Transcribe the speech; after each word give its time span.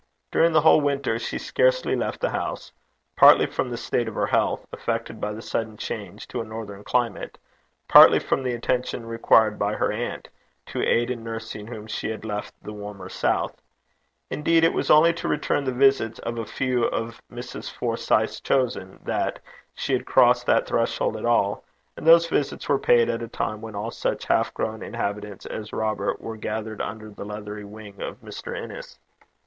During 0.31 0.51
the 0.51 0.61
whole 0.61 0.81
winter 0.81 1.19
she 1.19 1.37
scarcely 1.37 1.95
left 1.95 2.21
the 2.21 2.31
house, 2.31 2.71
partly 3.15 3.45
from 3.45 3.69
the 3.69 3.77
state 3.77 4.07
of 4.07 4.15
her 4.15 4.25
health, 4.25 4.65
affected 4.73 5.21
by 5.21 5.31
the 5.31 5.43
sudden 5.43 5.77
change 5.77 6.27
to 6.29 6.41
a 6.41 6.43
northern 6.43 6.83
climate, 6.83 7.37
partly 7.87 8.17
from 8.17 8.41
the 8.41 8.55
attention 8.55 9.05
required 9.05 9.59
by 9.59 9.73
her 9.75 9.91
aunt, 9.91 10.27
to 10.65 10.81
aid 10.81 11.11
in 11.11 11.23
nursing 11.23 11.67
whom 11.67 11.85
she 11.85 12.09
had 12.09 12.25
left 12.25 12.51
the 12.63 12.73
warmer 12.73 13.09
south. 13.09 13.61
Indeed, 14.31 14.63
it 14.63 14.73
was 14.73 14.89
only 14.89 15.13
to 15.13 15.27
return 15.27 15.65
the 15.65 15.71
visits 15.71 16.17
of 16.17 16.39
a 16.39 16.47
few 16.47 16.83
of 16.85 17.21
Mrs. 17.31 17.71
Forsyth's 17.71 18.39
chosen, 18.41 19.01
that 19.03 19.37
she 19.75 19.93
had 19.93 20.07
crossed 20.07 20.47
the 20.47 20.63
threshold 20.65 21.15
at 21.15 21.25
all; 21.25 21.63
and 21.95 22.07
those 22.07 22.27
visits 22.27 22.67
were 22.67 22.79
paid 22.79 23.07
at 23.07 23.21
a 23.21 23.27
time 23.27 23.61
when 23.61 23.75
all 23.75 23.91
such 23.91 24.25
half 24.25 24.51
grown 24.55 24.81
inhabitants 24.81 25.45
as 25.45 25.71
Robert 25.71 26.19
were 26.19 26.37
gathered 26.37 26.81
under 26.81 27.11
the 27.11 27.23
leathery 27.23 27.65
wing 27.65 28.01
of 28.01 28.19
Mr. 28.23 28.57
Innes. 28.57 28.97